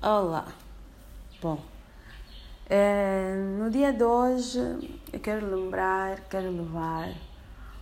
[0.00, 0.46] Olá.
[1.42, 1.60] Bom,
[2.70, 4.60] é, no dia de hoje
[5.12, 7.12] eu quero lembrar, quero levar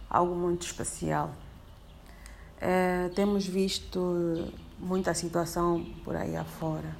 [0.09, 1.31] algo muito especial.
[2.59, 6.97] É, temos visto muita situação por aí afora,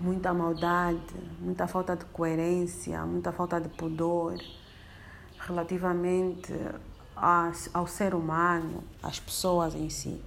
[0.00, 0.98] muita maldade,
[1.38, 4.36] muita falta de coerência, muita falta de pudor
[5.38, 6.52] relativamente
[7.72, 10.20] ao ser humano, às pessoas em si.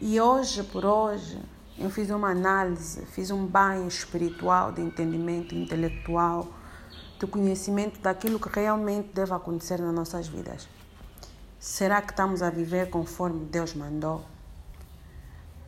[0.00, 1.38] E hoje por hoje
[1.76, 6.46] eu fiz uma análise, fiz um banho espiritual de entendimento intelectual,
[7.18, 10.68] de conhecimento daquilo que realmente deve acontecer nas nossas vidas.
[11.58, 14.24] Será que estamos a viver conforme Deus mandou?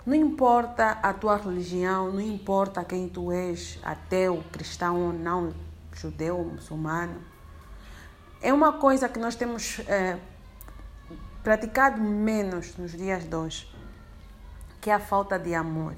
[0.04, 5.52] Não importa a tua religião, não importa quem tu és, ateu, cristão ou não,
[5.92, 7.20] judeu, muçulmano.
[8.40, 10.20] É uma coisa que nós temos é,
[11.42, 13.75] praticado menos nos dias de hoje
[14.86, 15.96] que é a falta de amor,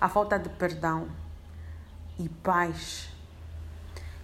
[0.00, 1.08] a falta de perdão
[2.16, 3.08] e paz.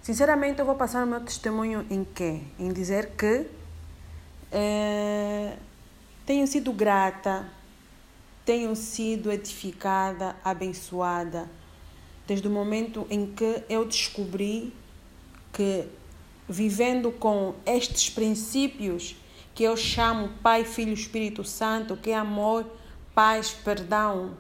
[0.01, 2.43] Sinceramente, eu vou passar o meu testemunho em quê?
[2.61, 3.49] Em dizer que
[4.53, 5.57] é,
[6.25, 7.45] tenho sido grata,
[8.45, 11.51] tenho sido edificada, abençoada,
[12.29, 14.73] desde o momento em que eu descobri
[15.53, 15.89] que
[16.49, 19.17] vivendo com estes princípios
[19.57, 22.79] que eu chamo Pai, Filho, Espírito Santo, que é amor,
[23.15, 24.33] paz, perdão.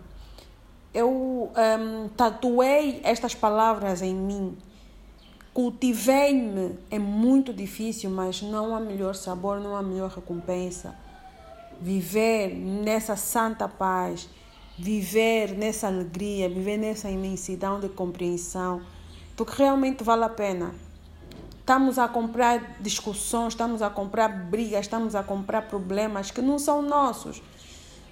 [0.92, 4.56] Eu um, tatuei estas palavras em mim.
[5.52, 6.78] Cultivei-me.
[6.90, 10.94] É muito difícil, mas não há melhor sabor, não há melhor recompensa.
[11.80, 14.28] Viver nessa santa paz,
[14.78, 18.82] viver nessa alegria, viver nessa imensidão de compreensão,
[19.36, 20.74] porque realmente vale a pena.
[21.60, 26.82] Estamos a comprar discussões, estamos a comprar brigas, estamos a comprar problemas que não são
[26.82, 27.40] nossos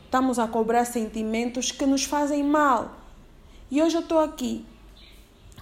[0.09, 2.93] Estamos a cobrar sentimentos que nos fazem mal.
[3.71, 4.65] E hoje eu estou aqui.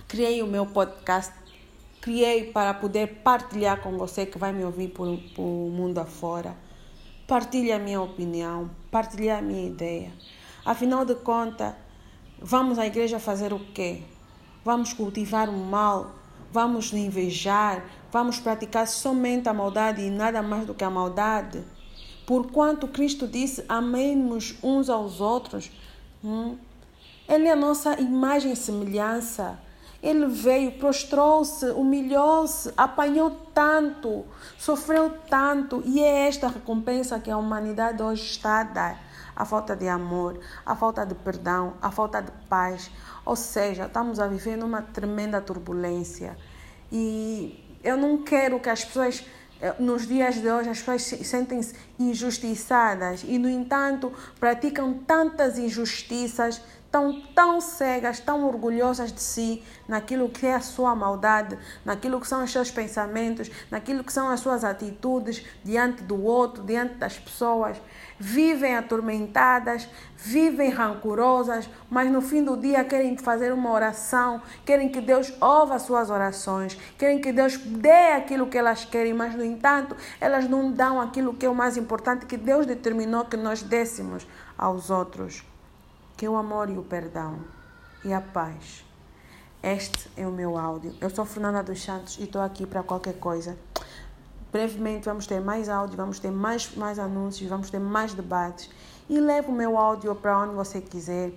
[0.07, 1.35] Criei o meu podcast.
[2.01, 6.57] Criei para poder partilhar com você que vai me ouvir por, por mundo afora.
[7.27, 10.13] Partilhe a minha opinião, partilhe a minha ideia.
[10.65, 11.75] Afinal de contas,
[12.41, 14.05] vamos à igreja fazer o quê?
[14.65, 16.13] Vamos cultivar o mal,
[16.53, 21.65] vamos invejar, vamos praticar somente a maldade e nada mais do que a maldade.
[22.27, 25.71] Porquanto Cristo disse: amemos uns aos outros.
[26.25, 26.57] Hum?
[27.29, 29.59] Ele é a nossa imagem e semelhança.
[30.03, 34.25] Ele veio, prostrou-se, humilhou-se, apanhou tanto,
[34.59, 39.03] sofreu tanto, e é esta recompensa que a humanidade hoje está a dar:
[39.35, 42.91] a falta de amor, a falta de perdão, a falta de paz.
[43.25, 46.37] Ou seja, estamos a viver numa tremenda turbulência.
[46.93, 49.25] E eu não quero que as pessoas
[49.79, 56.61] nos dias de hoje as pessoas sentem-se injustiçadas e, no entanto, praticam tantas injustiças,
[56.97, 62.27] tão, tão cegas, tão orgulhosas de si, naquilo que é a sua maldade, naquilo que
[62.27, 67.19] são os seus pensamentos, naquilo que são as suas atitudes diante do outro, diante das
[67.19, 67.77] pessoas.
[68.19, 69.87] Vivem atormentadas,
[70.17, 75.75] vivem rancorosas, mas no fim do dia querem fazer uma oração, querem que Deus ouva
[75.75, 80.49] as suas orações, querem que Deus dê aquilo que elas querem, mas no entanto, elas
[80.49, 84.27] não dão aquilo que é o mais importante que Deus determinou que nós dessemos
[84.57, 85.45] aos outros,
[86.17, 87.39] que o amor e o perdão
[88.05, 88.85] e a paz.
[89.63, 90.95] Este é o meu áudio.
[91.01, 93.57] Eu sou Fernanda dos Santos e estou aqui para qualquer coisa.
[94.51, 98.71] Brevemente vamos ter mais áudio, vamos ter mais, mais anúncios, vamos ter mais debates.
[99.09, 101.33] E leve o meu áudio para onde você quiser.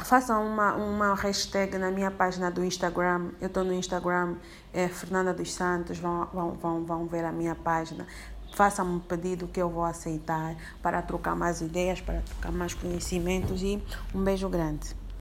[0.00, 3.30] Faça uma, uma hashtag na minha página do Instagram.
[3.40, 4.36] Eu estou no Instagram,
[4.72, 5.98] é Fernanda dos Santos.
[5.98, 8.06] Vão, vão, vão, vão ver a minha página.
[8.54, 13.62] Faça um pedido que eu vou aceitar para trocar mais ideias, para trocar mais conhecimentos.
[13.62, 13.82] E
[14.14, 14.96] um beijo grande.